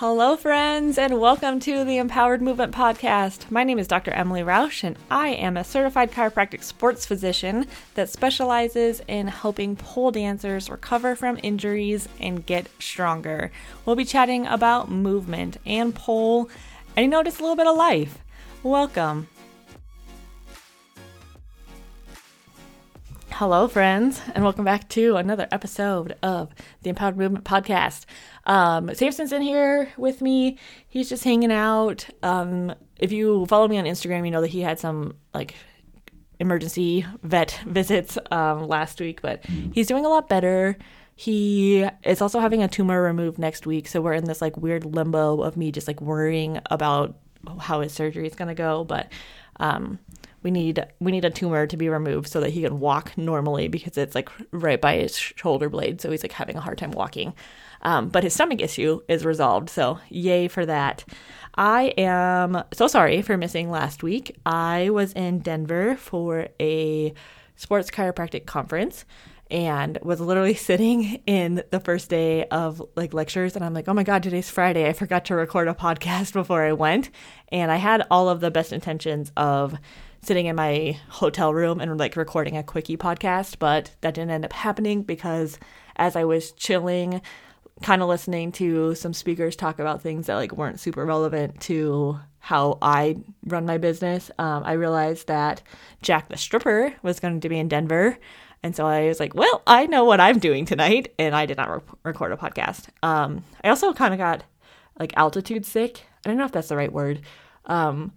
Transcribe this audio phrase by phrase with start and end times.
[0.00, 3.50] Hello, friends, and welcome to the Empowered Movement Podcast.
[3.50, 4.10] My name is Dr.
[4.12, 7.66] Emily Rausch, and I am a certified chiropractic sports physician
[7.96, 13.52] that specializes in helping pole dancers recover from injuries and get stronger.
[13.84, 16.48] We'll be chatting about movement and pole,
[16.96, 18.20] and you just a little bit of life.
[18.62, 19.28] Welcome.
[23.40, 26.50] Hello, friends, and welcome back to another episode of
[26.82, 28.04] the Empowered Movement Podcast.
[28.44, 30.58] Um, Samson's in here with me.
[30.90, 32.06] He's just hanging out.
[32.22, 35.54] Um, if you follow me on Instagram, you know that he had some like
[36.38, 40.76] emergency vet visits um, last week, but he's doing a lot better.
[41.16, 44.84] He is also having a tumor removed next week, so we're in this like weird
[44.84, 47.16] limbo of me just like worrying about
[47.58, 49.10] how his surgery is gonna go, but
[49.60, 49.98] um,
[50.42, 53.68] we need we need a tumor to be removed so that he can walk normally
[53.68, 56.92] because it's like right by his shoulder blade so he's like having a hard time
[56.92, 57.34] walking
[57.82, 61.04] um, but his stomach issue is resolved so yay for that
[61.54, 67.12] i am so sorry for missing last week i was in denver for a
[67.56, 69.04] sports chiropractic conference
[69.50, 73.94] and was literally sitting in the first day of like lectures and I'm like, "Oh
[73.94, 74.88] my god, today's Friday.
[74.88, 77.10] I forgot to record a podcast before I went."
[77.50, 79.76] And I had all of the best intentions of
[80.22, 84.44] sitting in my hotel room and like recording a quickie podcast, but that didn't end
[84.44, 85.58] up happening because
[85.96, 87.22] as I was chilling,
[87.82, 92.18] kind of listening to some speakers talk about things that like weren't super relevant to
[92.38, 95.62] how I run my business, um, I realized that
[96.02, 98.18] Jack the Stripper was going to be in Denver.
[98.62, 101.14] And so I was like, well, I know what I'm doing tonight.
[101.18, 102.88] And I did not re- record a podcast.
[103.02, 104.44] Um, I also kind of got
[104.98, 106.02] like altitude sick.
[106.24, 107.22] I don't know if that's the right word.
[107.66, 108.12] Um,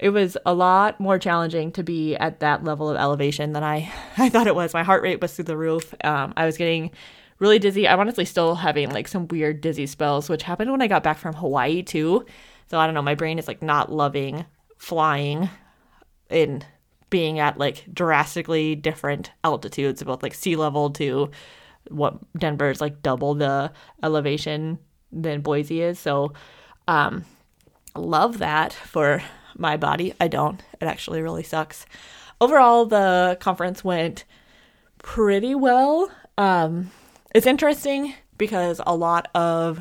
[0.00, 3.92] it was a lot more challenging to be at that level of elevation than I,
[4.18, 4.74] I thought it was.
[4.74, 5.94] My heart rate was through the roof.
[6.02, 6.90] Um, I was getting
[7.38, 7.86] really dizzy.
[7.88, 11.18] I'm honestly still having like some weird dizzy spells, which happened when I got back
[11.18, 12.24] from Hawaii too.
[12.66, 13.02] So I don't know.
[13.02, 14.44] My brain is like not loving
[14.78, 15.50] flying
[16.30, 16.64] in
[17.10, 21.30] being at like drastically different altitudes, both like sea level to
[21.88, 23.72] what Denver is like double the
[24.02, 24.78] elevation
[25.12, 25.98] than Boise is.
[25.98, 26.32] So,
[26.88, 27.24] um,
[27.94, 29.22] love that for
[29.58, 30.14] my body.
[30.20, 30.62] I don't.
[30.80, 31.86] It actually really sucks.
[32.40, 34.24] Overall, the conference went
[34.98, 36.10] pretty well.
[36.36, 36.90] Um,
[37.34, 39.80] it's interesting because a lot of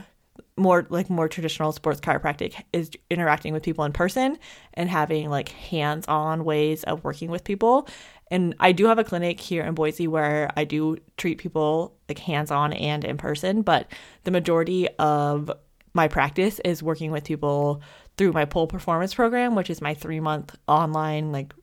[0.56, 4.38] more like more traditional sports chiropractic is interacting with people in person
[4.76, 7.88] and having like hands-on ways of working with people
[8.30, 12.20] and i do have a clinic here in boise where i do treat people like
[12.20, 13.92] hands-on and in person but
[14.26, 15.52] the majority of
[15.96, 17.82] my practice is working with people
[18.18, 21.54] through my pole performance program which is my three month online like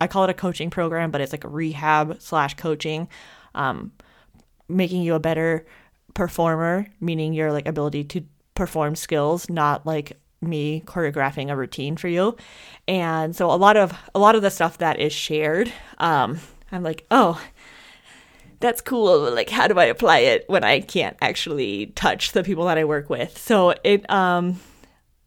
[0.00, 3.08] i call it a coaching program but it's like a rehab slash coaching
[3.54, 3.92] um,
[4.68, 5.66] making you a better
[6.14, 8.24] performer meaning your like ability to
[8.56, 12.36] perform skills, not like me choreographing a routine for you.
[12.88, 16.40] And so a lot of a lot of the stuff that is shared, um,
[16.72, 17.40] I'm like, oh,
[18.58, 19.30] that's cool.
[19.30, 22.84] Like, how do I apply it when I can't actually touch the people that I
[22.84, 23.38] work with?
[23.38, 24.58] So it, um,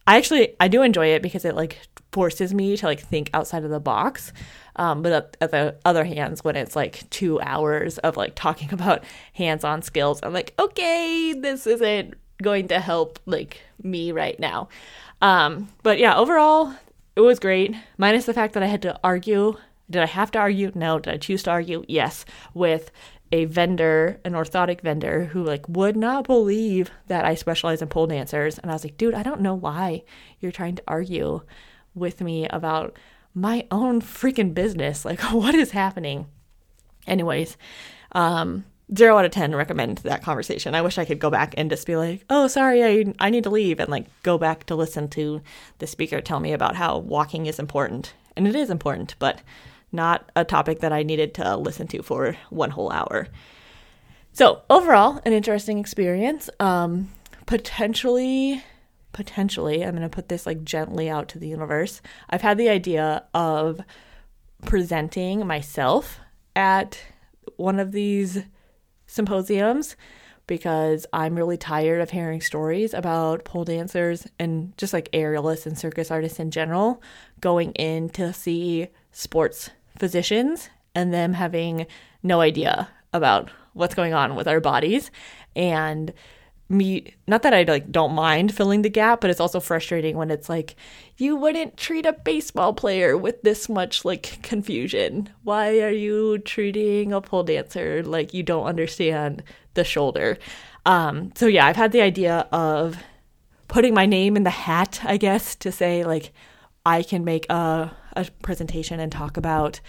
[0.10, 1.78] I actually I do enjoy it because it like
[2.12, 4.34] forces me to like think outside of the box.
[4.76, 9.04] Um, but at the other hands, when it's like two hours of like talking about
[9.34, 14.70] hands-on skills, I'm like, okay, this isn't going to help like me right now.
[15.22, 16.74] Um, but yeah, overall,
[17.16, 17.76] it was great.
[18.00, 19.58] Minus the fact that I had to argue.
[19.92, 20.72] Did I have to argue?
[20.74, 20.98] No.
[20.98, 21.84] Did I choose to argue?
[21.88, 22.26] Yes.
[22.56, 22.90] With
[23.32, 28.08] a vendor, an orthotic vendor, who like would not believe that I specialize in pole
[28.08, 28.58] dancers.
[28.58, 30.04] And I was like, dude, I don't know why
[30.40, 31.42] you're trying to argue
[31.94, 32.98] with me about
[33.34, 35.06] my own freaking business.
[35.06, 36.28] Like, what is happening?
[37.08, 37.58] Anyways,
[38.14, 40.76] um, zero out of ten recommend that conversation.
[40.76, 43.44] I wish I could go back and just be like, oh, sorry, I I need
[43.44, 45.42] to leave, and like go back to listen to
[45.78, 49.42] the speaker tell me about how walking is important, and it is important, but
[49.92, 53.28] not a topic that I needed to listen to for one whole hour.
[54.34, 56.50] So overall, an interesting experience.
[56.60, 57.10] Um,
[57.46, 58.64] potentially,
[59.12, 62.02] potentially, I'm gonna put this like gently out to the universe.
[62.30, 63.82] I've had the idea of
[64.66, 66.20] presenting myself
[66.56, 67.00] at
[67.56, 68.44] one of these
[69.08, 69.96] symposiums
[70.50, 75.78] because I'm really tired of hearing stories about pole dancers and just like aerialists and
[75.78, 77.02] circus artists in general
[77.40, 79.70] going in to see sports
[80.00, 81.86] physicians and them having
[82.24, 85.12] no idea about what's going on with our bodies
[85.56, 86.14] and
[86.70, 90.30] me not that I like don't mind filling the gap, but it's also frustrating when
[90.30, 90.76] it's like
[91.18, 95.30] you wouldn't treat a baseball player with this much like confusion.
[95.44, 99.44] Why are you treating a pole dancer like you don't understand
[99.74, 100.38] the shoulder?
[100.86, 102.98] Um, so yeah, I've had the idea of
[103.68, 106.32] putting my name in the hat, I guess, to say like
[106.86, 109.80] I can make a, a presentation and talk about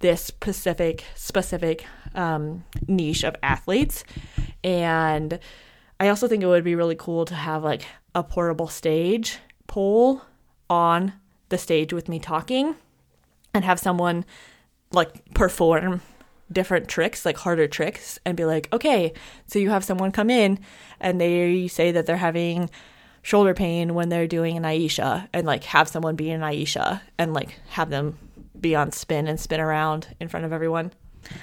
[0.00, 4.04] this specific specific um, niche of athletes.
[4.62, 5.38] And
[6.00, 10.22] I also think it would be really cool to have like a portable stage pole
[10.68, 11.12] on
[11.48, 12.74] the stage with me talking
[13.52, 14.24] and have someone
[14.92, 16.00] like perform
[16.52, 19.12] different tricks, like harder tricks, and be like, okay,
[19.46, 20.58] so you have someone come in
[21.00, 22.70] and they say that they're having
[23.24, 27.34] shoulder pain when they're doing an Aisha, and like have someone be an Aisha and
[27.34, 28.18] like have them
[28.60, 30.92] be on spin and spin around in front of everyone,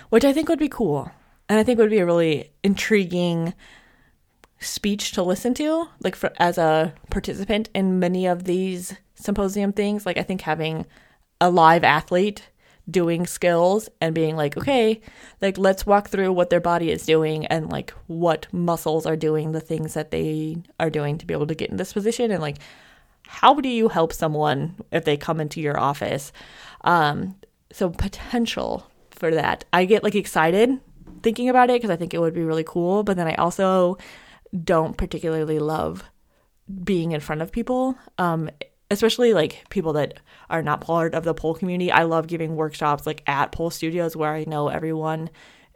[0.09, 1.11] which I think would be cool.
[1.49, 3.53] And I think would be a really intriguing
[4.59, 10.05] speech to listen to, like for as a participant in many of these symposium things.
[10.05, 10.85] Like I think having
[11.41, 12.47] a live athlete
[12.91, 15.01] doing skills and being like, okay,
[15.41, 19.51] like let's walk through what their body is doing and like what muscles are doing
[19.51, 22.41] the things that they are doing to be able to get in this position and
[22.41, 22.57] like
[23.27, 26.33] how do you help someone if they come into your office?
[26.81, 27.37] Um,
[27.71, 29.63] so potential for that.
[29.71, 30.79] I get like excited
[31.23, 33.97] thinking about it because I think it would be really cool, but then I also
[34.63, 36.03] don't particularly love
[36.83, 37.97] being in front of people.
[38.17, 38.49] Um,
[38.91, 41.91] especially like people that are not part of the pole community.
[41.91, 45.29] I love giving workshops like at pole studios where I know everyone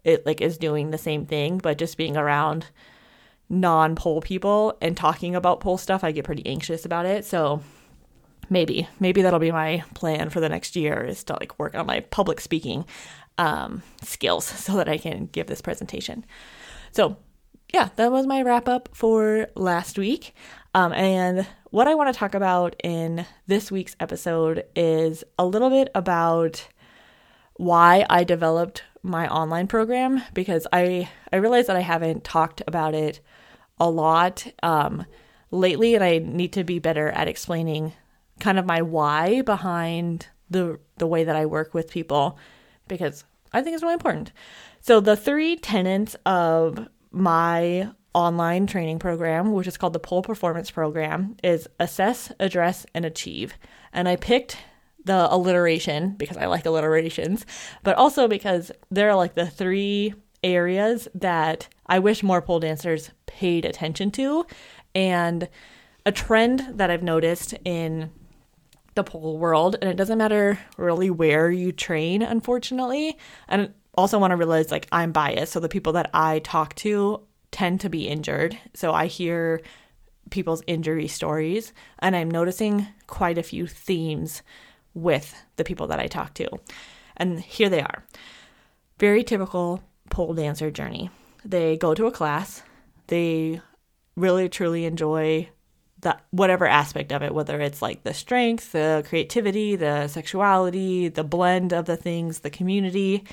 [0.04, 2.68] it like is doing the same thing, but just being around
[3.50, 7.26] non-pole people and talking about pole stuff, I get pretty anxious about it.
[7.26, 7.64] So
[8.50, 11.86] maybe maybe that'll be my plan for the next year is to like work on
[11.86, 12.86] my public speaking
[13.38, 16.26] um, skills so that I can give this presentation.
[16.92, 17.16] So
[17.74, 20.36] yeah, that was my wrap up for last week.
[20.76, 25.70] Um, and what I want to talk about in this week's episode is a little
[25.70, 26.68] bit about
[27.56, 32.94] why I developed my online program because I I realize that I haven't talked about
[32.94, 33.22] it
[33.80, 35.06] a lot um,
[35.50, 37.94] lately, and I need to be better at explaining
[38.42, 42.38] kind of my why behind the the way that I work with people
[42.90, 43.24] because
[43.54, 44.34] I think it's really important.
[44.82, 50.72] So the three tenets of my online training program, which is called the Pole Performance
[50.72, 53.54] Program, is assess, address, and achieve.
[53.92, 54.58] And I picked
[55.04, 57.46] the alliteration because I like alliterations,
[57.84, 60.14] but also because there are like the three
[60.44, 64.46] areas that I wish more pole dancers paid attention to.
[64.96, 65.50] And
[66.06, 68.12] a trend that I've noticed in
[68.96, 73.18] the pole world, and it doesn't matter really where you train, unfortunately.
[73.50, 75.52] And also want to realize like I'm biased.
[75.52, 77.22] So the people that I talk to
[77.52, 78.58] tend to be injured.
[78.74, 79.62] So I hear
[80.30, 84.42] people's injury stories and I'm noticing quite a few themes
[84.94, 86.50] with the people that I talk to.
[87.18, 88.04] And here they are.
[89.00, 91.10] Very typical pole dancer journey.
[91.44, 92.64] They go to a class,
[93.08, 93.62] they
[94.16, 95.50] really truly enjoy
[96.02, 101.24] that whatever aspect of it, whether it's like the strength, the creativity, the sexuality, the
[101.24, 103.24] blend of the things, the community,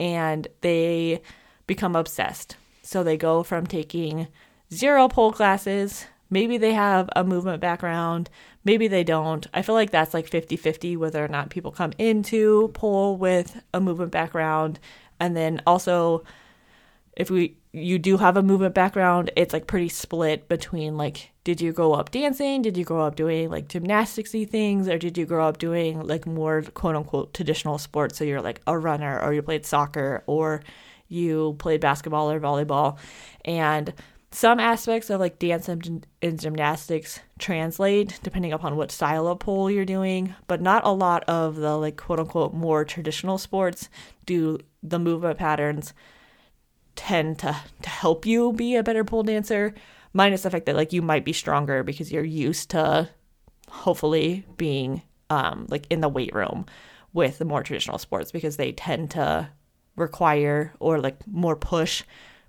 [0.00, 1.22] and they
[1.66, 2.56] become obsessed.
[2.82, 4.28] So they go from taking
[4.72, 8.28] zero pole classes, maybe they have a movement background,
[8.64, 9.46] maybe they don't.
[9.54, 13.62] I feel like that's like 50 50 whether or not people come into pole with
[13.72, 14.80] a movement background.
[15.20, 16.24] And then also,
[17.16, 21.60] if we you do have a movement background, it's like pretty split between like, did
[21.60, 22.60] you grow up dancing?
[22.62, 24.88] Did you grow up doing like gymnasticsy things?
[24.88, 28.18] Or did you grow up doing like more quote unquote traditional sports?
[28.18, 30.62] So you're like a runner or you played soccer or
[31.12, 32.98] you played basketball or volleyball.
[33.44, 33.92] And
[34.30, 39.84] some aspects of like dance and, gymnastics translate depending upon what style of pole you're
[39.84, 43.90] doing, but not a lot of the like quote unquote more traditional sports
[44.24, 45.92] do the movement patterns
[46.96, 49.74] tend to to help you be a better pole dancer
[50.12, 53.08] minus the fact that like you might be stronger because you're used to
[53.68, 56.66] hopefully being um like in the weight room
[57.12, 59.48] with the more traditional sports because they tend to
[59.96, 62.02] require or like more push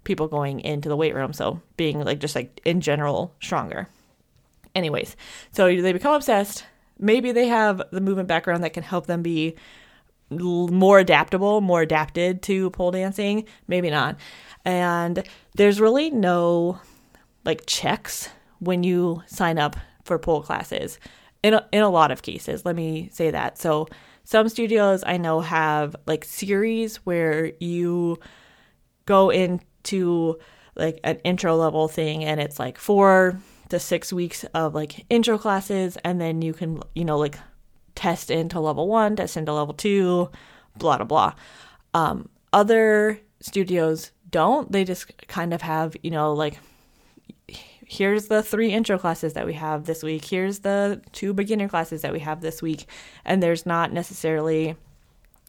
[0.03, 3.87] people going into the weight room so being like just like in general stronger
[4.75, 5.15] anyways
[5.51, 6.65] so they become obsessed
[6.99, 9.55] maybe they have the movement background that can help them be
[10.29, 14.17] more adaptable, more adapted to pole dancing, maybe not.
[14.65, 15.23] And
[15.55, 16.79] there's really no
[17.45, 20.99] like checks when you sign up for pole classes.
[21.43, 23.57] In a, in a lot of cases, let me say that.
[23.57, 23.87] So
[24.23, 28.19] some studios I know have like series where you
[29.05, 30.39] go into
[30.75, 33.37] like an intro level thing and it's like 4
[33.69, 37.37] to 6 weeks of like intro classes and then you can you know like
[37.95, 40.29] test into level one, test into level two,
[40.77, 41.33] blah, blah, blah.
[41.93, 44.71] Um, other studios don't.
[44.71, 46.59] They just kind of have, you know, like,
[47.93, 50.25] here's the three intro classes that we have this week.
[50.25, 52.87] Here's the two beginner classes that we have this week.
[53.23, 54.75] And there's not necessarily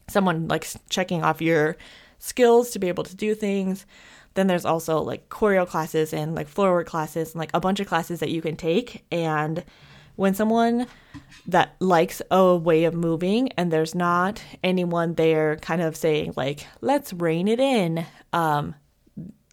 [0.07, 1.75] someone like checking off your
[2.19, 3.85] skills to be able to do things.
[4.35, 7.79] Then there's also like choreo classes and like floor work classes and like a bunch
[7.79, 9.03] of classes that you can take.
[9.11, 9.63] And
[10.15, 10.85] when someone
[11.47, 16.65] that likes a way of moving and there's not anyone there kind of saying like
[16.81, 18.75] let's rein it in um,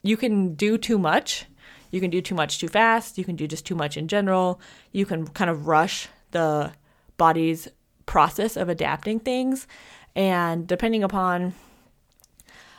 [0.03, 1.47] you can do too much
[1.93, 4.61] you can do too much too fast you can do just too much in general
[4.91, 6.73] you can kind of rush the
[7.17, 7.69] body's
[8.07, 9.69] process of adapting things
[10.17, 11.55] and depending upon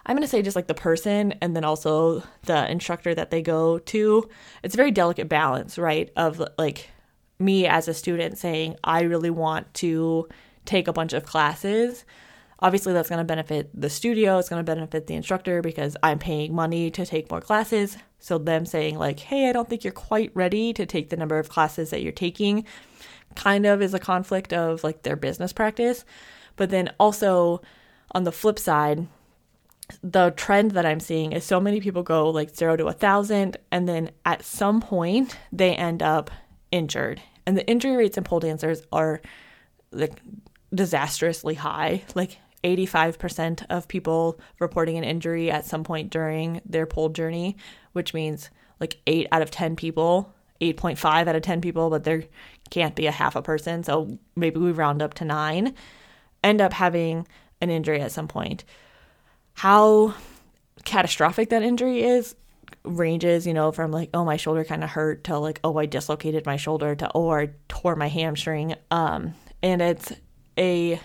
[0.05, 3.41] I'm going to say just like the person and then also the instructor that they
[3.41, 4.29] go to.
[4.61, 6.11] It's a very delicate balance, right?
[6.17, 6.89] Of like
[7.39, 10.27] me as a student saying, I really want to
[10.65, 12.03] take a bunch of classes.
[12.63, 16.17] Obviously, that's going to benefit the studio, it's going to benefit the instructor because I'm
[16.17, 17.97] paying money to take more classes.
[18.19, 21.37] So, them saying, like, hey, I don't think you're quite ready to take the number
[21.37, 22.65] of classes that you're taking,
[23.35, 26.05] kind of is a conflict of like their business practice.
[26.55, 27.61] But then also
[28.11, 29.07] on the flip side,
[30.01, 33.57] the trend that I'm seeing is so many people go like zero to a thousand,
[33.73, 36.31] and then at some point they end up
[36.71, 37.21] injured.
[37.45, 39.21] And the injury rates in pole dancers are
[39.91, 40.21] like
[40.73, 42.03] disastrously high.
[42.15, 47.57] Like 85% of people reporting an injury at some point during their pole journey,
[47.91, 52.23] which means like 8 out of 10 people, 8.5 out of 10 people, but there
[52.69, 53.83] can't be a half a person.
[53.83, 55.73] So maybe we round up to 9
[56.43, 57.25] end up having
[57.61, 58.63] an injury at some point.
[59.53, 60.13] How
[60.83, 62.35] catastrophic that injury is
[62.83, 65.85] ranges, you know, from like, oh, my shoulder kind of hurt to like, oh, I
[65.85, 68.75] dislocated my shoulder to, oh, I tore my hamstring.
[68.91, 70.11] Um, and it's
[70.57, 70.99] a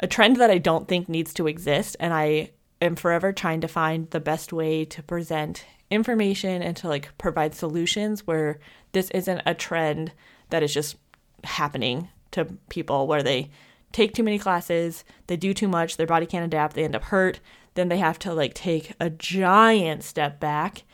[0.00, 1.96] a trend that I don't think needs to exist.
[2.00, 2.50] And I
[2.82, 7.54] am forever trying to find the best way to present information and to like provide
[7.54, 8.58] solutions where
[8.92, 10.12] this isn't a trend
[10.48, 10.96] that is just
[11.44, 13.50] happening to people where they
[13.92, 17.04] take too many classes, they do too much, their body can't adapt, they end up
[17.04, 17.40] hurt,
[17.74, 20.84] then they have to like take a giant step back,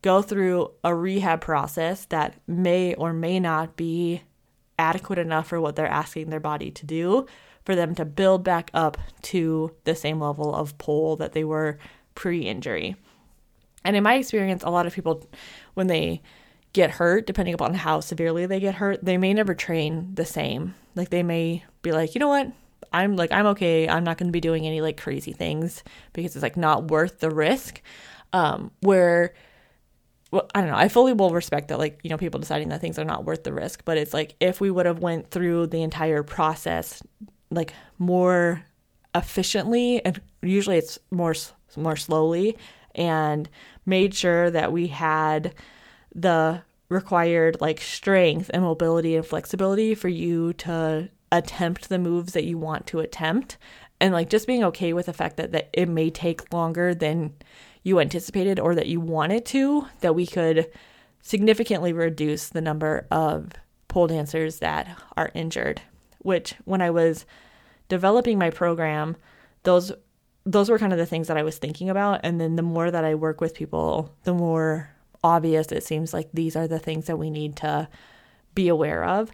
[0.00, 4.22] go through a rehab process that may or may not be
[4.78, 7.26] adequate enough for what they're asking their body to do
[7.66, 11.78] for them to build back up to the same level of pole that they were
[12.14, 12.96] pre-injury.
[13.84, 15.28] And in my experience, a lot of people
[15.74, 16.22] when they
[16.72, 20.74] get hurt, depending upon how severely they get hurt, they may never train the same.
[20.94, 22.52] Like they may be like, you know what?
[22.92, 23.88] I'm like, I'm okay.
[23.88, 25.82] I'm not going to be doing any like crazy things
[26.12, 27.82] because it's like not worth the risk.
[28.32, 29.34] Um, where,
[30.30, 30.76] well, I don't know.
[30.76, 33.44] I fully will respect that, like, you know, people deciding that things are not worth
[33.44, 33.84] the risk.
[33.84, 37.02] But it's like if we would have went through the entire process
[37.50, 38.64] like more
[39.14, 41.34] efficiently, and usually it's more
[41.76, 42.56] more slowly,
[42.94, 43.48] and
[43.84, 45.54] made sure that we had
[46.14, 52.44] the required like strength and mobility and flexibility for you to attempt the moves that
[52.44, 53.58] you want to attempt.
[54.00, 57.34] And like just being okay with the fact that, that it may take longer than
[57.82, 60.70] you anticipated or that you wanted to that we could
[61.22, 63.52] significantly reduce the number of
[63.88, 65.80] pole dancers that are injured
[66.18, 67.24] which when i was
[67.88, 69.16] developing my program
[69.62, 69.92] those
[70.44, 72.90] those were kind of the things that i was thinking about and then the more
[72.90, 74.90] that i work with people the more
[75.22, 77.88] obvious it seems like these are the things that we need to
[78.54, 79.30] be aware of.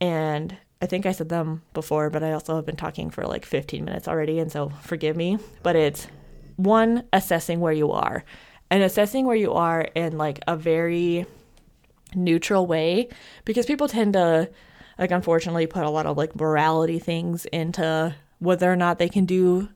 [0.00, 3.46] And I think I said them before, but I also have been talking for like
[3.46, 4.40] 15 minutes already.
[4.40, 5.38] And so forgive me.
[5.62, 6.08] But it's
[6.56, 8.24] one, assessing where you are
[8.70, 11.26] and assessing where you are in like a very
[12.14, 13.08] neutral way
[13.44, 14.50] because people tend to,
[15.02, 19.24] like, unfortunately, put a lot of like morality things into whether or not they can
[19.24, 19.68] do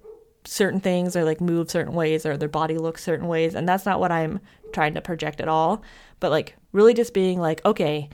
[0.45, 3.57] certain things or like move certain ways or their body looks certain ways.
[3.57, 4.39] And that's not what I'm
[4.73, 5.83] trying to project at all.
[6.21, 8.09] But like really just being like, okay,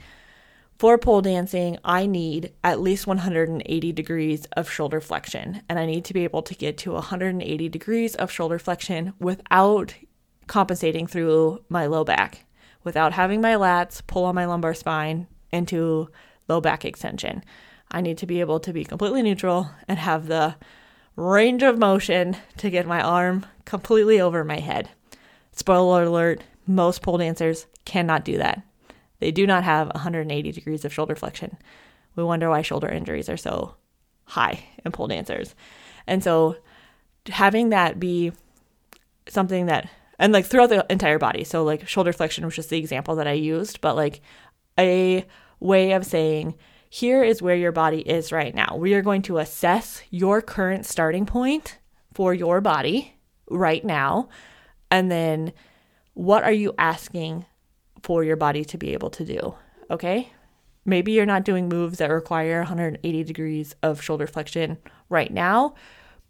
[0.79, 5.61] for pole dancing, I need at least 180 degrees of shoulder flexion.
[5.69, 9.93] And I need to be able to get to 180 degrees of shoulder flexion without
[10.47, 12.47] compensating through my low back,
[12.83, 16.09] without having my lats pull on my lumbar spine into
[16.47, 17.43] low back extension.
[17.91, 20.55] I need to be able to be completely neutral and have the
[21.15, 24.89] range of motion to get my arm completely over my head.
[25.51, 28.63] Spoiler alert, most pole dancers cannot do that.
[29.19, 31.57] They do not have 180 degrees of shoulder flexion.
[32.15, 33.75] We wonder why shoulder injuries are so
[34.25, 35.55] high in pole dancers.
[36.07, 36.57] And so
[37.27, 38.33] having that be
[39.27, 41.43] something that and like throughout the entire body.
[41.43, 44.21] So like shoulder flexion was just the example that I used, but like
[44.79, 45.25] a
[45.63, 46.55] way of saying
[46.89, 48.75] here is where your body is right now.
[48.77, 51.79] We are going to assess your current starting point
[52.13, 53.15] for your body
[53.49, 54.29] right now.
[54.91, 55.53] And then
[56.13, 57.45] what are you asking
[58.03, 59.55] for your body to be able to do.
[59.89, 60.29] Okay?
[60.85, 64.77] Maybe you're not doing moves that require 180 degrees of shoulder flexion
[65.09, 65.75] right now,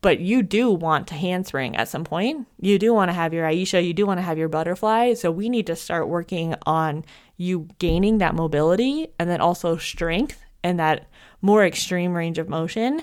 [0.01, 2.47] but you do want to handspring at some point.
[2.59, 5.15] You do want to have your Aisha, you do want to have your butterfly.
[5.15, 7.03] So we need to start working on
[7.37, 11.09] you gaining that mobility and then also strength and that
[11.41, 13.01] more extreme range of motion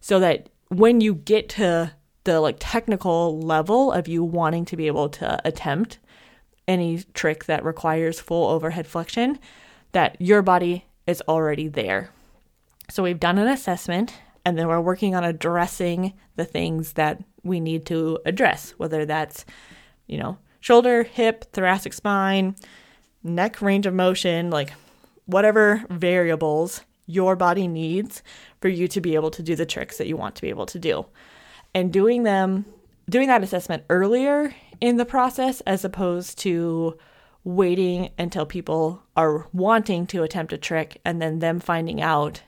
[0.00, 1.92] so that when you get to
[2.24, 5.98] the like technical level of you wanting to be able to attempt
[6.68, 9.38] any trick that requires full overhead flexion
[9.92, 12.10] that your body is already there.
[12.90, 17.60] So we've done an assessment and then we're working on addressing the things that we
[17.60, 19.44] need to address, whether that's,
[20.06, 22.56] you know, shoulder, hip, thoracic spine,
[23.22, 24.72] neck range of motion, like
[25.26, 28.22] whatever variables your body needs
[28.60, 30.66] for you to be able to do the tricks that you want to be able
[30.66, 31.06] to do.
[31.74, 32.64] And doing them,
[33.08, 36.98] doing that assessment earlier in the process as opposed to
[37.44, 42.42] waiting until people are wanting to attempt a trick and then them finding out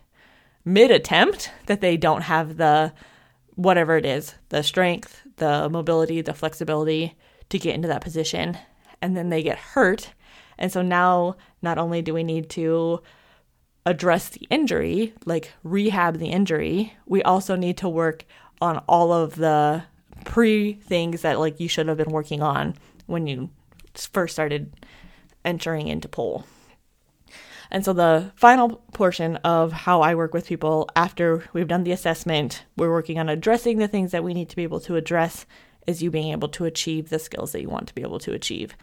[0.64, 2.92] mid attempt that they don't have the
[3.56, 7.16] whatever it is the strength, the mobility, the flexibility
[7.48, 8.56] to get into that position.
[9.02, 10.12] And then they get hurt.
[10.58, 13.02] And so now, not only do we need to
[13.86, 18.24] address the injury, like rehab the injury, we also need to work
[18.60, 19.84] on all of the
[20.24, 22.74] pre things that like you should have been working on
[23.06, 23.50] when you
[23.94, 24.72] first started
[25.44, 26.44] entering into pole.
[27.70, 31.92] And so the final portion of how I work with people after we've done the
[31.92, 35.44] assessment, we're working on addressing the things that we need to be able to address
[35.86, 38.32] is you being able to achieve the skills that you want to be able to
[38.32, 38.76] achieve.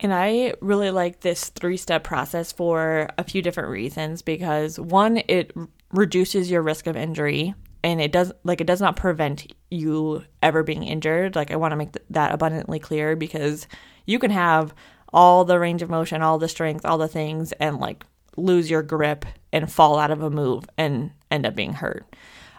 [0.00, 5.22] And I really like this three step process for a few different reasons because one,
[5.28, 5.52] it
[5.92, 10.62] reduces your risk of injury and it does like it does not prevent you ever
[10.62, 11.36] being injured.
[11.36, 13.66] Like I want to make th- that abundantly clear because
[14.06, 14.74] you can have
[15.12, 18.04] all the range of motion, all the strength, all the things, and like
[18.36, 22.04] lose your grip and fall out of a move and end up being hurt.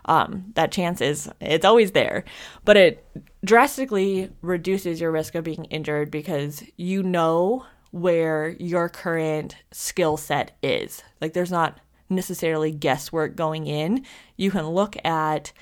[0.06, 2.24] Um, that chance is it's always there,
[2.64, 3.06] but it
[3.48, 10.58] drastically reduces your risk of being injured because you know where your current skill set
[10.62, 11.02] is.
[11.22, 11.80] Like there's not
[12.10, 14.06] necessarily guesswork going in.
[14.36, 15.54] You can look at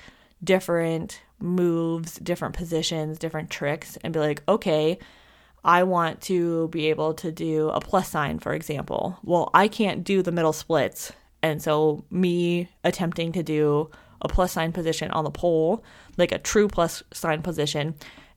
[0.42, 4.98] different moves, different positions, different tricks, and be like, okay,
[5.64, 9.18] I want to be able to do a plus sign, for example.
[9.22, 11.12] Well, I can't do the middle splits.
[11.42, 13.90] And so, me attempting to do
[14.22, 15.84] a plus sign position on the pole,
[16.16, 17.94] like a true plus sign position,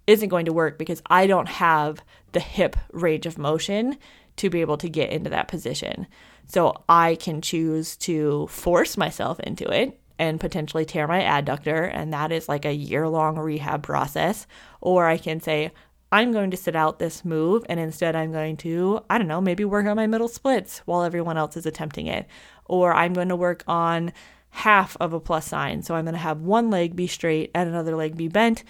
[0.08, 3.98] isn't going to work because I don't have the hip range of motion
[4.38, 6.08] to be able to get into that position.
[6.48, 12.14] So, I can choose to force myself into it and potentially tear my adductor, and
[12.14, 14.48] that is like a year long rehab process.
[14.82, 15.72] Or I can say,
[16.12, 19.42] I'm going to sit out this move and instead I'm going to, I don't know,
[19.42, 22.28] maybe work on my middle splits while everyone else is attempting it.
[22.66, 24.12] Or I'm going to work on
[24.52, 25.82] half of a plus sign.
[25.82, 28.64] So I'm going to have one leg be straight and another leg be bent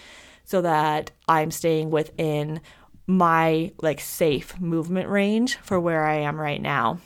[0.44, 2.62] so that I'm staying within
[3.08, 7.00] my like safe movement range for where I am right now.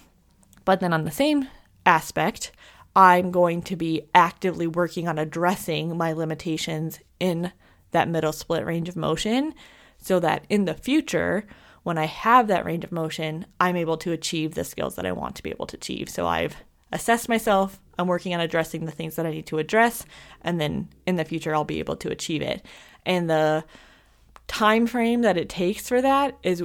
[0.65, 1.47] But then on the same
[1.85, 2.51] aspect,
[2.95, 7.51] I'm going to be actively working on addressing my limitations in
[7.91, 9.53] that middle split range of motion
[9.97, 11.45] so that in the future,
[11.83, 15.11] when I have that range of motion, I'm able to achieve the skills that I
[15.11, 16.09] want to be able to achieve.
[16.09, 16.57] So I've
[16.91, 20.05] assessed myself, I'm working on addressing the things that I need to address,
[20.41, 22.65] and then in the future I'll be able to achieve it.
[23.05, 23.63] And the
[24.47, 26.63] time frame that it takes for that is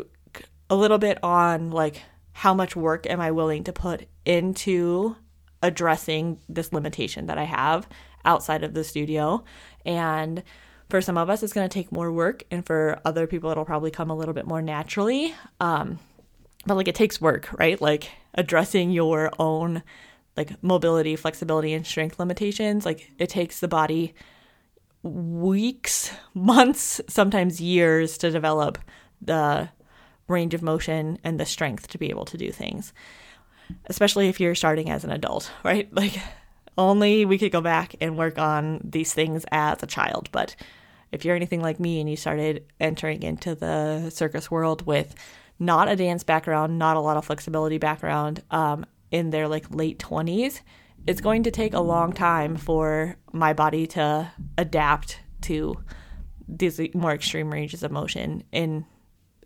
[0.70, 5.16] a little bit on like how much work am I willing to put into
[5.62, 7.88] addressing this limitation that I have
[8.24, 9.44] outside of the studio
[9.84, 10.42] and
[10.88, 13.64] for some of us, it's going to take more work, and for other people, it'll
[13.64, 15.34] probably come a little bit more naturally.
[15.60, 15.98] Um,
[16.66, 17.80] but like it takes work, right?
[17.80, 19.82] Like addressing your own
[20.38, 22.86] like mobility, flexibility, and strength limitations.
[22.86, 24.14] Like it takes the body
[25.02, 28.78] weeks, months, sometimes years to develop
[29.20, 29.68] the
[30.28, 32.92] range of motion and the strength to be able to do things.
[33.86, 35.92] Especially if you're starting as an adult, right?
[35.92, 36.18] Like
[36.78, 40.54] only we could go back and work on these things as a child, but
[41.10, 45.16] if you're anything like me and you started entering into the circus world with
[45.58, 49.98] not a dance background, not a lot of flexibility background, um, in their like late
[49.98, 50.60] 20s,
[51.06, 55.76] it's going to take a long time for my body to adapt to
[56.48, 58.84] these more extreme ranges of motion in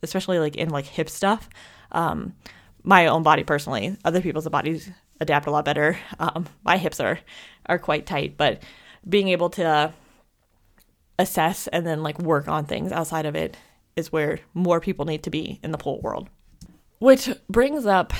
[0.03, 1.48] especially like in like hip stuff.
[1.92, 2.35] Um,
[2.83, 5.96] my own body personally, other people's bodies adapt a lot better.
[6.18, 7.18] Um, my hips are
[7.66, 8.62] are quite tight, but
[9.09, 9.92] being able to
[11.18, 13.57] assess and then like work on things outside of it
[13.94, 16.29] is where more people need to be in the pole world.
[16.98, 18.12] which brings up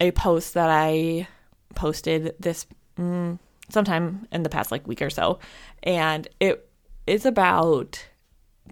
[0.00, 1.28] a post that I
[1.74, 2.66] posted this
[2.98, 5.38] mm, sometime in the past like week or so,
[5.82, 6.68] and it
[7.06, 8.06] is about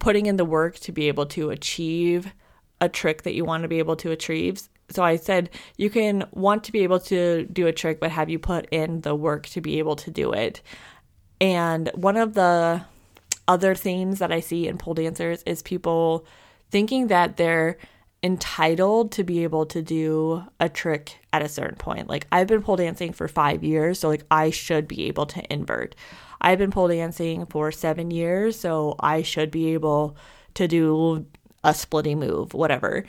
[0.00, 2.32] putting in the work to be able to achieve
[2.80, 4.68] a trick that you want to be able to achieve.
[4.90, 8.28] So I said you can want to be able to do a trick, but have
[8.28, 10.60] you put in the work to be able to do it?
[11.40, 12.82] And one of the
[13.46, 16.26] other themes that I see in pole dancers is people
[16.70, 17.78] thinking that they're
[18.24, 22.08] entitled to be able to do a trick at a certain point.
[22.08, 25.52] Like I've been pole dancing for 5 years, so like I should be able to
[25.52, 25.94] invert.
[26.40, 30.16] I've been pole dancing for 7 years, so I should be able
[30.54, 31.26] to do
[31.62, 33.04] a splitting move, whatever.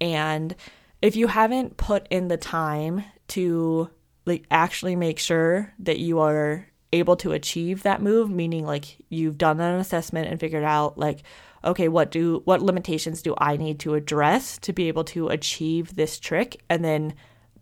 [0.00, 0.56] And
[1.02, 3.90] if you haven't put in the time to
[4.24, 9.36] like actually make sure that you are able to achieve that move, meaning like you've
[9.36, 11.22] done an assessment and figured out like
[11.64, 15.96] okay, what do what limitations do I need to address to be able to achieve
[15.96, 17.14] this trick and then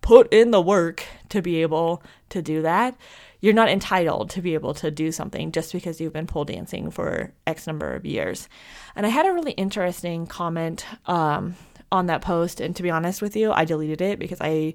[0.02, 2.96] put in the work to be able to do that.
[3.40, 6.90] You're not entitled to be able to do something just because you've been pole dancing
[6.90, 8.48] for X number of years.
[8.94, 11.56] And I had a really interesting comment um,
[11.90, 14.74] on that post, and to be honest with you, I deleted it because I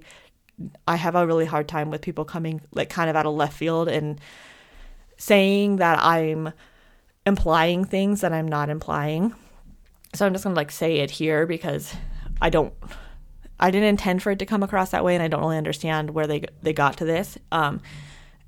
[0.88, 3.56] I have a really hard time with people coming like kind of out of left
[3.56, 4.20] field and
[5.16, 6.52] saying that I'm
[7.28, 9.34] implying things that I'm not implying.
[10.14, 11.94] So I'm just going to like say it here because
[12.40, 12.74] I don't
[13.60, 16.10] I didn't intend for it to come across that way and I don't really understand
[16.10, 17.38] where they they got to this.
[17.52, 17.80] Um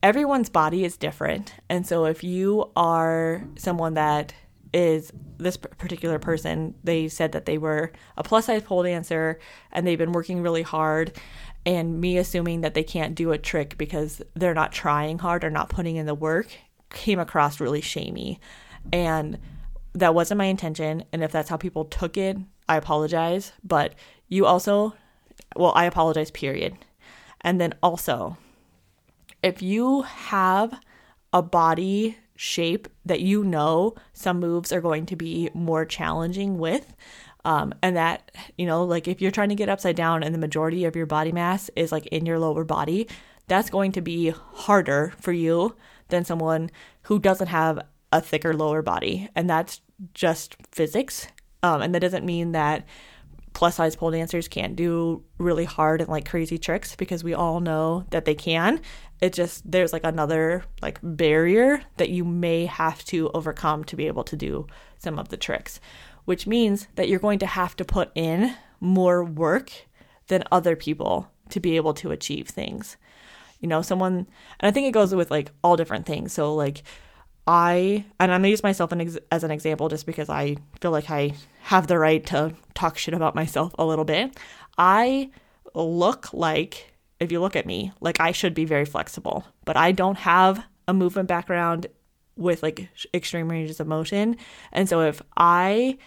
[0.02, 1.54] everyone's body is different.
[1.68, 4.32] And so if you are someone that
[4.72, 9.38] is this particular person, they said that they were a plus size pole dancer
[9.72, 11.18] and they've been working really hard.
[11.66, 15.50] And me assuming that they can't do a trick because they're not trying hard or
[15.50, 16.48] not putting in the work
[16.90, 18.40] came across really shamey.
[18.92, 19.38] And
[19.92, 21.04] that wasn't my intention.
[21.12, 22.36] And if that's how people took it,
[22.68, 23.52] I apologize.
[23.64, 23.94] But
[24.28, 24.94] you also,
[25.56, 26.76] well, I apologize, period.
[27.40, 28.36] And then also,
[29.42, 30.78] if you have
[31.32, 36.94] a body shape that you know some moves are going to be more challenging with,
[37.44, 40.38] um, and that, you know, like if you're trying to get upside down and the
[40.38, 43.08] majority of your body mass is like in your lower body,
[43.48, 45.74] that's going to be harder for you
[46.08, 46.70] than someone
[47.02, 47.80] who doesn't have
[48.12, 49.28] a thicker lower body.
[49.34, 49.80] And that's
[50.14, 51.28] just physics.
[51.62, 52.86] Um, and that doesn't mean that
[53.52, 57.60] plus size pole dancers can't do really hard and like crazy tricks because we all
[57.60, 58.80] know that they can.
[59.20, 64.06] It just, there's like another like barrier that you may have to overcome to be
[64.06, 64.66] able to do
[64.98, 65.80] some of the tricks,
[66.24, 69.70] which means that you're going to have to put in more work
[70.28, 72.96] than other people to be able to achieve things.
[73.58, 74.14] You know, someone,
[74.58, 76.32] and I think it goes with like all different things.
[76.32, 76.82] So, like,
[77.46, 78.92] I, and I'm gonna use myself
[79.32, 83.14] as an example just because I feel like I have the right to talk shit
[83.14, 84.38] about myself a little bit.
[84.78, 85.30] I
[85.74, 89.92] look like, if you look at me, like I should be very flexible, but I
[89.92, 91.86] don't have a movement background
[92.36, 94.36] with like extreme ranges of motion.
[94.72, 95.98] And so if I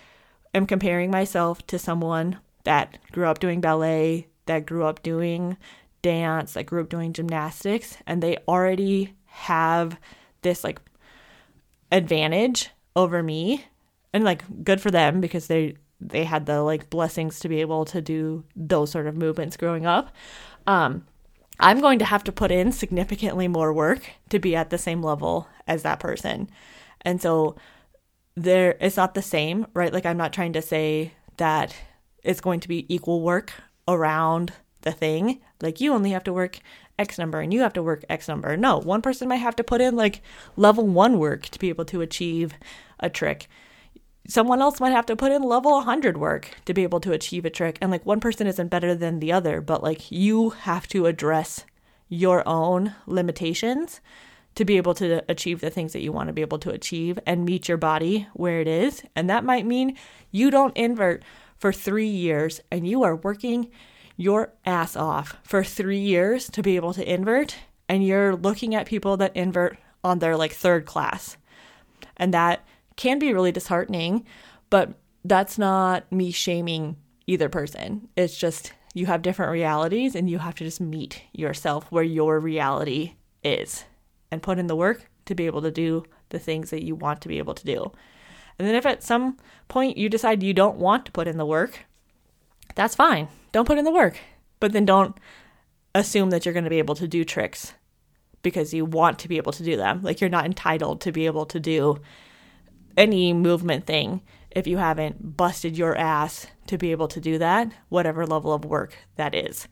[0.53, 5.57] am comparing myself to someone that grew up doing ballet, that grew up doing
[6.01, 9.99] dance, that grew up doing gymnastics, and they already have
[10.41, 10.81] this like
[11.93, 13.63] advantage over me
[14.11, 17.85] and like good for them because they they had the like blessings to be able
[17.85, 20.13] to do those sort of movements growing up.
[20.67, 21.05] Um
[21.59, 25.03] i'm going to have to put in significantly more work to be at the same
[25.03, 26.49] level as that person.
[27.01, 27.55] And so
[28.35, 29.93] there it's not the same right?
[29.93, 31.75] Like i'm not trying to say that
[32.23, 33.53] it's going to be equal work
[33.87, 35.41] around the thing.
[35.61, 36.59] Like you only have to work
[36.99, 38.55] X number and you have to work X number.
[38.55, 40.21] No, one person might have to put in like
[40.55, 42.53] level one work to be able to achieve
[42.99, 43.47] a trick.
[44.27, 47.43] Someone else might have to put in level 100 work to be able to achieve
[47.45, 47.77] a trick.
[47.81, 51.65] And like one person isn't better than the other, but like you have to address
[52.07, 53.99] your own limitations
[54.55, 57.17] to be able to achieve the things that you want to be able to achieve
[57.25, 59.03] and meet your body where it is.
[59.15, 59.97] And that might mean
[60.31, 61.23] you don't invert
[61.57, 63.71] for three years and you are working
[64.15, 67.55] your ass off for three years to be able to invert,
[67.89, 71.37] and you're looking at people that invert on their like third class.
[72.17, 74.25] And that can be really disheartening,
[74.69, 74.93] but
[75.25, 76.97] that's not me shaming
[77.27, 78.09] either person.
[78.15, 82.39] It's just you have different realities and you have to just meet yourself where your
[82.39, 83.85] reality is
[84.31, 87.21] and put in the work to be able to do the things that you want
[87.21, 87.91] to be able to do.
[88.59, 91.45] And then if at some point you decide you don't want to put in the
[91.45, 91.85] work,
[92.75, 94.19] that's fine don't put in the work.
[94.59, 95.17] But then don't
[95.95, 97.73] assume that you're going to be able to do tricks
[98.41, 100.01] because you want to be able to do them.
[100.01, 102.01] Like you're not entitled to be able to do
[102.97, 107.71] any movement thing if you haven't busted your ass to be able to do that,
[107.89, 109.67] whatever level of work that is.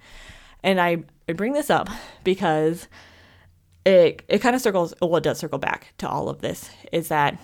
[0.63, 1.89] And I, I bring this up
[2.23, 2.87] because
[3.83, 7.07] it it kind of circles well it does circle back to all of this is
[7.07, 7.41] that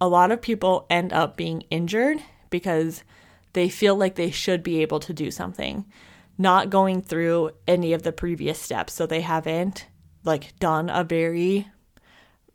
[0.00, 3.02] a lot of people end up being injured because
[3.54, 5.84] they feel like they should be able to do something
[6.36, 9.86] not going through any of the previous steps so they haven't
[10.24, 11.66] like done a very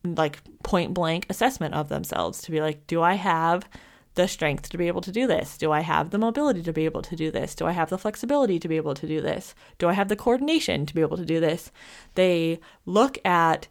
[0.04, 3.68] like point blank assessment of themselves to be like do i have
[4.20, 5.58] the strength to be able to do this?
[5.58, 7.56] Do I have the mobility to be able to do this?
[7.56, 9.56] Do I have the flexibility to be able to do this?
[9.78, 11.72] Do I have the coordination to be able to do this?
[12.16, 13.70] They look at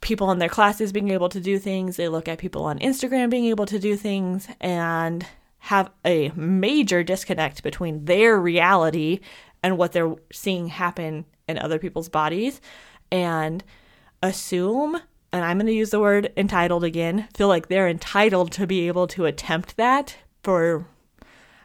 [0.00, 3.30] people in their classes being able to do things, they look at people on Instagram
[3.30, 5.24] being able to do things, and
[5.66, 9.18] have a major disconnect between their reality
[9.64, 12.60] and what they're seeing happen in other people's bodies
[13.10, 13.64] and
[14.22, 15.00] assume
[15.32, 18.86] and I'm going to use the word entitled again, feel like they're entitled to be
[18.86, 20.86] able to attempt that for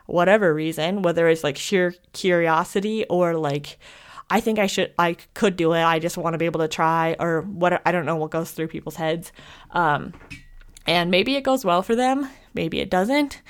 [0.08, 3.78] whatever reason, whether it's like sheer curiosity or like,
[4.32, 5.84] I think I should, I could do it.
[5.84, 8.52] I just want to be able to try, or what, I don't know what goes
[8.52, 9.32] through people's heads.
[9.70, 10.14] Um,
[10.88, 13.42] and maybe it goes well for them, maybe it doesn't.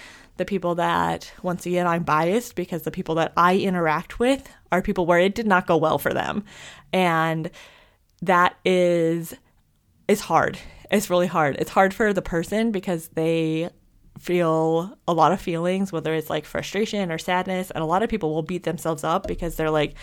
[0.42, 4.82] The people that, once again, I'm biased because the people that I interact with are
[4.82, 6.46] people where it did not go well for them.
[6.92, 7.52] And
[8.24, 9.36] that is
[10.08, 10.58] is hard.
[10.90, 11.58] It's really hard.
[11.60, 13.70] It's hard for the person because they
[14.18, 17.70] feel a lot of feelings, whether it's like frustration or sadness.
[17.70, 19.94] And a lot of people will beat themselves up because they're like,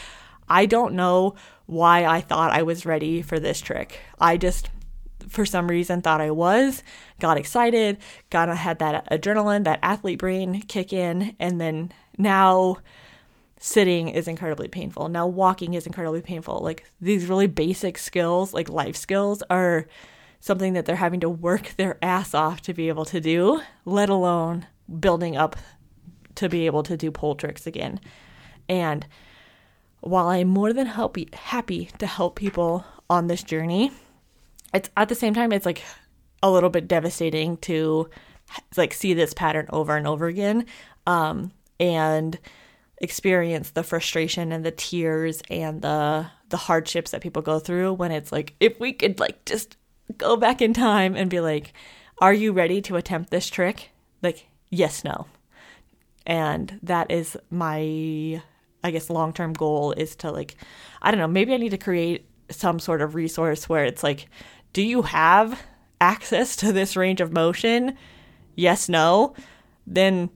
[0.48, 1.34] I don't know
[1.66, 3.98] why I thought I was ready for this trick.
[4.20, 4.70] I just,
[5.28, 6.82] for some reason, thought I was,
[7.20, 7.98] got excited,
[8.30, 12.78] got had that adrenaline, that athlete brain kick in, and then now
[13.58, 15.08] sitting is incredibly painful.
[15.08, 16.60] Now walking is incredibly painful.
[16.60, 19.86] Like these really basic skills, like life skills, are
[20.40, 24.08] something that they're having to work their ass off to be able to do, let
[24.08, 24.66] alone
[25.00, 25.56] building up
[26.36, 28.00] to be able to do pole tricks again.
[28.68, 29.06] And
[30.00, 33.90] while I'm more than happy happy to help people on this journey,
[34.74, 35.82] it's at the same time it's like
[36.42, 38.08] a little bit devastating to
[38.76, 40.66] like see this pattern over and over again.
[41.06, 42.38] Um, and
[43.00, 48.10] experience the frustration and the tears and the the hardships that people go through when
[48.10, 49.76] it's like if we could like just
[50.16, 51.72] go back in time and be like
[52.20, 55.26] are you ready to attempt this trick like yes no
[56.26, 58.42] and that is my
[58.82, 60.56] i guess long-term goal is to like
[61.00, 64.26] i don't know maybe i need to create some sort of resource where it's like
[64.72, 65.62] do you have
[66.00, 67.96] access to this range of motion
[68.54, 69.34] yes no
[69.86, 70.30] then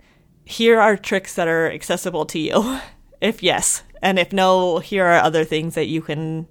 [0.44, 2.80] here are tricks that are accessible to you.
[3.20, 6.46] if yes, and if no, here are other things that you can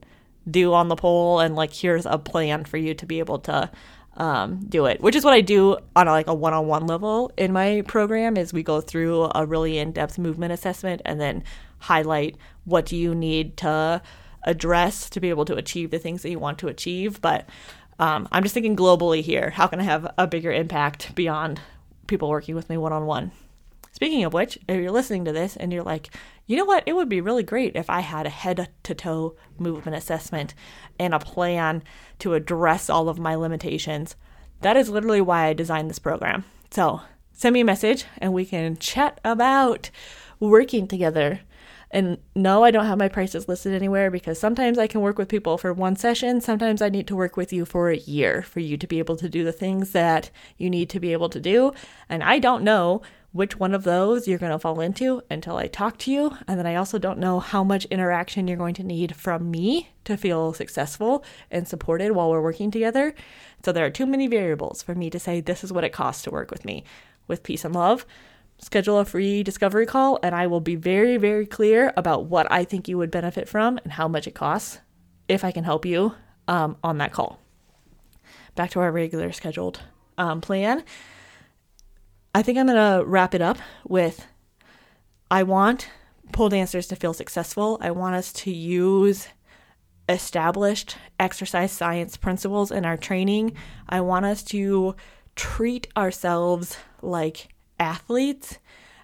[0.50, 3.70] do on the pole, and like here's a plan for you to be able to
[4.18, 5.02] um, do it.
[5.02, 8.38] Which is what I do on a, like a one-on-one level in my program.
[8.38, 11.44] Is we go through a really in-depth movement assessment and then
[11.80, 14.02] highlight what do you need to
[14.44, 17.22] address to be able to achieve the things that you want to achieve.
[17.22, 17.48] But
[18.00, 19.52] um, I'm just thinking globally here.
[19.52, 21.62] How can I have a bigger impact beyond
[22.08, 23.32] people working with me one-on-one?
[23.92, 26.10] Speaking of which, if you're listening to this and you're like,
[26.48, 29.36] you know what, it would be really great if I had a head to toe
[29.60, 30.56] movement assessment
[30.98, 31.84] and a plan
[32.20, 34.16] to address all of my limitations.
[34.62, 36.46] That is literally why I designed this program.
[36.72, 37.02] So
[37.32, 39.92] send me a message and we can chat about
[40.40, 41.42] working together.
[41.92, 45.28] And no, I don't have my prices listed anywhere because sometimes I can work with
[45.28, 46.40] people for one session.
[46.40, 49.18] Sometimes I need to work with you for a year for you to be able
[49.18, 51.74] to do the things that you need to be able to do.
[52.08, 53.02] And I don't know
[53.34, 56.38] which one of those you're going to fall into until I talk to you.
[56.48, 59.90] And then I also don't know how much interaction you're going to need from me
[60.06, 63.14] to feel successful and supported while we're working together.
[63.64, 66.24] So there are too many variables for me to say this is what it costs
[66.24, 66.84] to work with me.
[67.28, 68.06] With peace and love,
[68.62, 72.64] schedule a free discovery call, and I will be very, very clear about what I
[72.64, 74.80] think you would benefit from and how much it costs
[75.28, 76.14] if I can help you
[76.48, 77.40] um, on that call.
[78.56, 79.82] Back to our regular scheduled
[80.18, 80.84] um, plan.
[82.34, 84.26] I think I'm going to wrap it up with
[85.30, 85.90] I want
[86.32, 87.78] pole dancers to feel successful.
[87.82, 89.28] I want us to use
[90.08, 93.54] established exercise science principles in our training.
[93.88, 94.96] I want us to
[95.36, 97.51] treat ourselves like
[97.82, 98.60] athletes.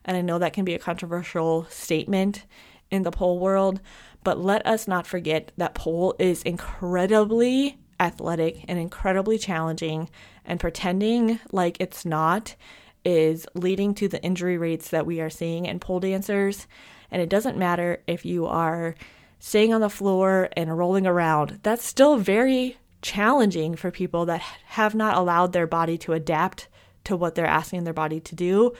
[0.06, 2.46] And I know that can be a controversial statement
[2.90, 3.82] in the pole world,
[4.24, 10.10] but let us not forget that pole is incredibly athletic and incredibly challenging,
[10.46, 12.56] and pretending like it's not
[13.04, 16.68] is leading to the injury rates that we are seeing in pole dancers.
[17.10, 18.96] And it doesn't matter if you are
[19.40, 24.96] staying on the floor and rolling around, that's still very challenging for people that have
[24.96, 26.68] not allowed their body to adapt
[27.08, 28.74] to what they're asking their body to do.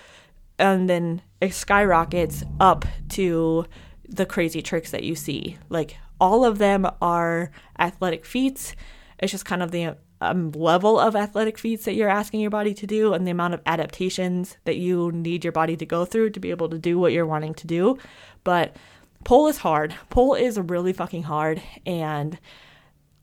[0.60, 3.66] And then it skyrockets up to
[4.08, 5.58] the crazy tricks that you see.
[5.70, 8.76] Like all of them are athletic feats.
[9.20, 12.74] It's just kind of the um, level of athletic feats that you're asking your body
[12.74, 16.32] to do and the amount of adaptations that you need your body to go through
[16.32, 17.98] to be able to do what you're wanting to do.
[18.44, 18.76] But
[19.24, 19.96] pole is hard.
[20.10, 21.62] Pole is really fucking hard.
[21.86, 22.38] And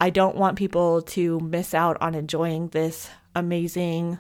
[0.01, 4.19] I don't want people to miss out on enjoying this amazing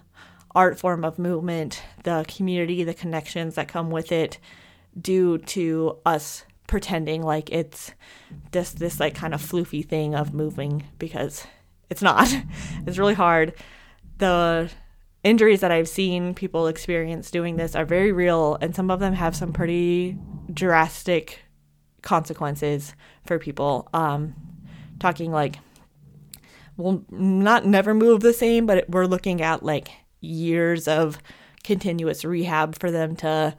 [0.55, 4.38] art form of movement, the community, the connections that come with it,
[5.01, 7.93] due to us pretending like it's
[8.53, 11.47] just this like kind of floofy thing of moving because
[11.90, 12.29] it's not.
[12.87, 13.55] it's really hard.
[14.19, 14.71] The
[15.23, 19.14] injuries that I've seen people experience doing this are very real, and some of them
[19.14, 20.19] have some pretty
[20.53, 21.45] drastic
[22.03, 23.88] consequences for people.
[23.93, 24.35] Um,
[25.01, 25.57] talking like,
[26.77, 29.88] we'll not never move the same, but we're looking at like
[30.25, 31.19] years of
[31.63, 33.55] continuous rehab for them to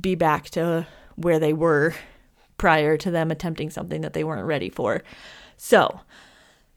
[0.00, 1.94] be back to where they were
[2.58, 5.02] prior to them attempting something that they weren't ready for.
[5.56, 6.00] So,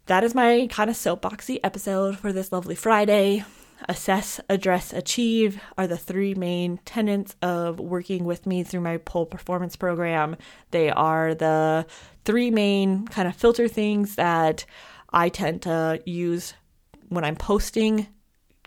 [0.05, 3.45] that is my kind of soapboxy episode for this lovely Friday.
[3.88, 9.25] Assess, address, achieve are the three main tenets of working with me through my pole
[9.25, 10.36] performance program.
[10.71, 11.86] They are the
[12.25, 14.65] three main kind of filter things that
[15.12, 16.55] I tend to use
[17.08, 18.08] when I'm posting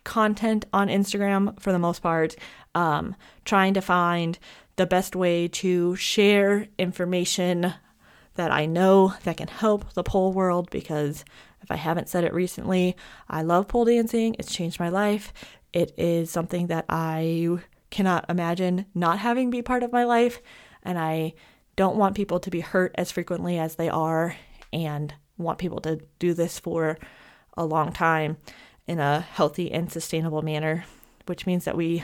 [0.05, 2.37] content on Instagram for the most part,
[2.75, 4.38] um, trying to find
[4.77, 7.75] the best way to share information
[8.35, 11.25] that I know that can help the pole world because
[11.62, 12.97] if I haven't said it recently,
[13.29, 14.35] I love pole dancing.
[14.38, 15.33] It's changed my life.
[15.73, 17.59] It is something that I
[17.91, 20.41] cannot imagine not having be part of my life.
[20.83, 21.35] And I
[21.77, 24.37] don't want people to be hurt as frequently as they are
[24.73, 26.99] and want people to do this for
[27.57, 28.38] a long time
[28.87, 30.85] in a healthy and sustainable manner,
[31.27, 32.03] which means that we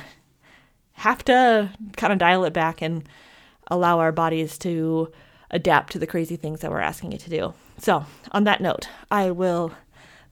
[0.93, 3.09] have to kind of dial it back and
[3.69, 5.13] allow our bodies to
[5.51, 7.55] adapt to the crazy things that we're asking it to do.
[7.79, 9.73] So, on that note, I will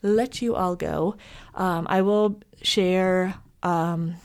[0.03, 1.17] let you all go.
[1.55, 4.17] Um, I will share um,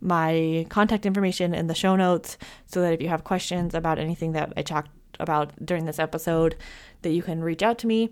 [0.00, 4.32] my contact information in the show notes so that if you have questions about anything
[4.32, 6.56] that I talked about during this episode,
[7.02, 8.10] that you can reach out to me.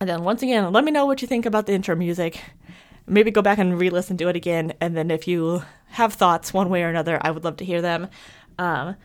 [0.00, 2.40] And then once again, let me know what you think about the intro music.
[3.06, 4.74] Maybe go back and re-listen to it again.
[4.80, 7.80] And then if you have thoughts one way or another, I would love to hear
[7.80, 8.08] them.
[8.58, 8.96] Um,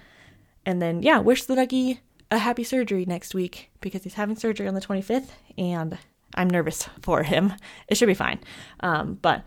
[0.66, 2.00] and then yeah, wish the Dougie
[2.32, 5.98] a happy surgery next week because he's having surgery on the 25th and
[6.34, 7.54] I'm nervous for him.
[7.88, 8.40] It should be fine.
[8.80, 9.44] Um, but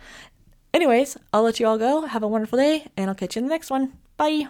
[0.74, 2.02] anyways, I'll let you all go.
[2.02, 3.94] Have a wonderful day and I'll catch you in the next one.
[4.16, 4.48] Bye.